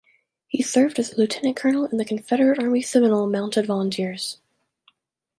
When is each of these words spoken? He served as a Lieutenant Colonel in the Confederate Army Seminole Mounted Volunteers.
He 0.47 0.63
served 0.63 0.97
as 0.97 1.13
a 1.13 1.17
Lieutenant 1.17 1.55
Colonel 1.57 1.85
in 1.85 1.97
the 1.99 2.05
Confederate 2.05 2.57
Army 2.57 2.81
Seminole 2.81 3.27
Mounted 3.27 3.67
Volunteers. 3.67 4.39